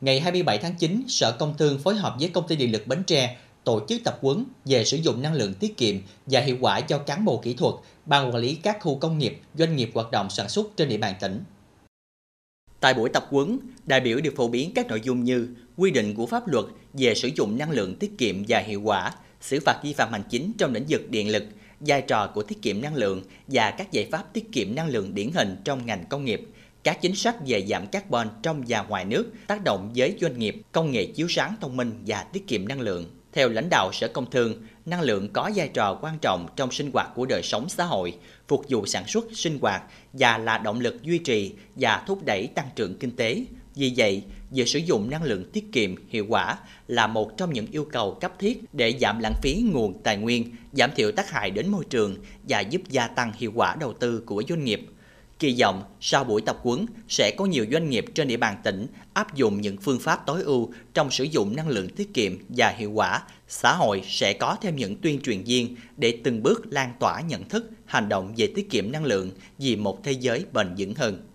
Ngày 0.00 0.20
27 0.20 0.58
tháng 0.58 0.74
9, 0.78 1.02
Sở 1.08 1.36
Công 1.38 1.54
Thương 1.58 1.78
phối 1.78 1.94
hợp 1.94 2.16
với 2.20 2.28
Công 2.28 2.48
ty 2.48 2.56
Điện 2.56 2.72
lực 2.72 2.86
Bến 2.86 3.02
Tre 3.06 3.36
tổ 3.64 3.80
chức 3.88 4.04
tập 4.04 4.18
huấn 4.22 4.44
về 4.64 4.84
sử 4.84 4.96
dụng 4.96 5.22
năng 5.22 5.34
lượng 5.34 5.54
tiết 5.54 5.76
kiệm 5.76 5.94
và 6.26 6.40
hiệu 6.40 6.56
quả 6.60 6.80
cho 6.80 6.98
cán 6.98 7.24
bộ 7.24 7.40
kỹ 7.44 7.54
thuật, 7.54 7.74
ban 8.06 8.30
quản 8.30 8.36
lý 8.36 8.54
các 8.54 8.78
khu 8.80 8.98
công 8.98 9.18
nghiệp, 9.18 9.40
doanh 9.54 9.76
nghiệp 9.76 9.90
hoạt 9.94 10.10
động 10.10 10.30
sản 10.30 10.48
xuất 10.48 10.76
trên 10.76 10.88
địa 10.88 10.96
bàn 10.96 11.14
tỉnh. 11.20 11.40
Tại 12.80 12.94
buổi 12.94 13.08
tập 13.08 13.26
huấn, 13.30 13.58
đại 13.86 14.00
biểu 14.00 14.20
được 14.20 14.34
phổ 14.36 14.48
biến 14.48 14.72
các 14.74 14.86
nội 14.86 15.00
dung 15.04 15.24
như 15.24 15.48
quy 15.76 15.90
định 15.90 16.14
của 16.14 16.26
pháp 16.26 16.48
luật 16.48 16.64
về 16.92 17.14
sử 17.14 17.30
dụng 17.36 17.58
năng 17.58 17.70
lượng 17.70 17.96
tiết 17.96 18.18
kiệm 18.18 18.44
và 18.48 18.58
hiệu 18.58 18.80
quả, 18.82 19.14
xử 19.40 19.60
phạt 19.60 19.80
vi 19.82 19.92
phạm 19.92 20.12
hành 20.12 20.24
chính 20.30 20.52
trong 20.58 20.72
lĩnh 20.72 20.84
vực 20.88 21.10
điện 21.10 21.28
lực, 21.28 21.44
vai 21.80 22.02
trò 22.02 22.26
của 22.34 22.42
tiết 22.42 22.62
kiệm 22.62 22.82
năng 22.82 22.94
lượng 22.94 23.22
và 23.46 23.70
các 23.70 23.92
giải 23.92 24.08
pháp 24.12 24.32
tiết 24.32 24.52
kiệm 24.52 24.74
năng 24.74 24.88
lượng 24.88 25.14
điển 25.14 25.30
hình 25.34 25.56
trong 25.64 25.86
ngành 25.86 26.04
công 26.08 26.24
nghiệp, 26.24 26.48
các 26.84 27.02
chính 27.02 27.14
sách 27.14 27.36
về 27.46 27.66
giảm 27.66 27.86
carbon 27.86 28.28
trong 28.42 28.64
và 28.68 28.82
ngoài 28.82 29.04
nước 29.04 29.32
tác 29.46 29.64
động 29.64 29.92
với 29.96 30.16
doanh 30.20 30.38
nghiệp, 30.38 30.56
công 30.72 30.92
nghệ 30.92 31.06
chiếu 31.06 31.26
sáng 31.30 31.54
thông 31.60 31.76
minh 31.76 31.92
và 32.06 32.22
tiết 32.22 32.46
kiệm 32.46 32.68
năng 32.68 32.80
lượng. 32.80 33.04
Theo 33.32 33.48
lãnh 33.48 33.68
đạo 33.70 33.90
Sở 33.92 34.08
Công 34.08 34.30
Thương, 34.30 34.62
năng 34.86 35.00
lượng 35.00 35.28
có 35.32 35.50
vai 35.54 35.68
trò 35.68 35.98
quan 36.02 36.18
trọng 36.18 36.46
trong 36.56 36.70
sinh 36.70 36.90
hoạt 36.92 37.08
của 37.14 37.26
đời 37.26 37.42
sống 37.42 37.68
xã 37.68 37.84
hội, 37.84 38.14
phục 38.48 38.64
vụ 38.68 38.86
sản 38.86 39.04
xuất, 39.06 39.24
sinh 39.34 39.58
hoạt 39.58 39.82
và 40.12 40.38
là 40.38 40.58
động 40.58 40.80
lực 40.80 41.02
duy 41.02 41.18
trì 41.18 41.52
và 41.76 42.04
thúc 42.06 42.24
đẩy 42.24 42.46
tăng 42.46 42.68
trưởng 42.76 42.98
kinh 42.98 43.16
tế. 43.16 43.44
Vì 43.74 43.92
vậy, 43.96 44.22
việc 44.50 44.68
sử 44.68 44.78
dụng 44.78 45.10
năng 45.10 45.22
lượng 45.22 45.50
tiết 45.52 45.72
kiệm 45.72 45.94
hiệu 46.08 46.26
quả 46.28 46.58
là 46.88 47.06
một 47.06 47.36
trong 47.36 47.52
những 47.52 47.66
yêu 47.72 47.84
cầu 47.92 48.14
cấp 48.20 48.32
thiết 48.38 48.62
để 48.72 48.94
giảm 49.00 49.18
lãng 49.18 49.34
phí 49.42 49.62
nguồn 49.72 50.02
tài 50.02 50.16
nguyên, 50.16 50.56
giảm 50.72 50.90
thiểu 50.96 51.12
tác 51.12 51.30
hại 51.30 51.50
đến 51.50 51.68
môi 51.68 51.84
trường 51.90 52.16
và 52.48 52.60
giúp 52.60 52.82
gia 52.88 53.06
tăng 53.06 53.32
hiệu 53.36 53.52
quả 53.54 53.76
đầu 53.80 53.92
tư 53.92 54.22
của 54.26 54.42
doanh 54.48 54.64
nghiệp. 54.64 54.86
Kỳ 55.38 55.56
vọng 55.60 55.82
sau 56.00 56.24
buổi 56.24 56.40
tập 56.40 56.58
huấn 56.62 56.86
sẽ 57.08 57.34
có 57.36 57.44
nhiều 57.44 57.66
doanh 57.72 57.90
nghiệp 57.90 58.04
trên 58.14 58.28
địa 58.28 58.36
bàn 58.36 58.56
tỉnh 58.64 58.86
áp 59.12 59.34
dụng 59.34 59.60
những 59.60 59.76
phương 59.76 60.00
pháp 60.00 60.26
tối 60.26 60.42
ưu 60.42 60.72
trong 60.94 61.10
sử 61.10 61.24
dụng 61.24 61.56
năng 61.56 61.68
lượng 61.68 61.88
tiết 61.88 62.14
kiệm 62.14 62.38
và 62.48 62.68
hiệu 62.68 62.90
quả. 62.92 63.22
Xã 63.48 63.72
hội 63.72 64.02
sẽ 64.08 64.32
có 64.32 64.56
thêm 64.60 64.76
những 64.76 64.96
tuyên 64.96 65.20
truyền 65.20 65.44
viên 65.44 65.76
để 65.96 66.18
từng 66.24 66.42
bước 66.42 66.62
lan 66.70 66.92
tỏa 67.00 67.20
nhận 67.20 67.48
thức, 67.48 67.70
hành 67.86 68.08
động 68.08 68.34
về 68.36 68.52
tiết 68.54 68.70
kiệm 68.70 68.92
năng 68.92 69.04
lượng 69.04 69.30
vì 69.58 69.76
một 69.76 70.04
thế 70.04 70.12
giới 70.12 70.44
bền 70.52 70.74
vững 70.78 70.94
hơn. 70.94 71.26